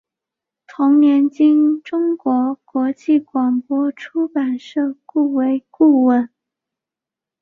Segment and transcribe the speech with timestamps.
[0.65, 6.27] 同年经中国国际广播出版社雇为顾问。